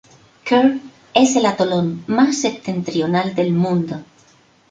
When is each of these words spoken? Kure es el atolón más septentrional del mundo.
Kure 0.49 0.79
es 1.13 1.35
el 1.35 1.45
atolón 1.45 2.03
más 2.07 2.37
septentrional 2.41 3.35
del 3.35 3.53
mundo. 3.53 4.01